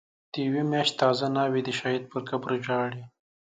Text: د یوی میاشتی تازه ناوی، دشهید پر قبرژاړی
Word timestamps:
د 0.31 0.33
یوی 0.45 0.63
میاشتی 0.71 0.97
تازه 1.01 1.25
ناوی، 1.35 1.61
دشهید 1.69 2.03
پر 2.11 2.21
قبرژاړی 2.29 3.03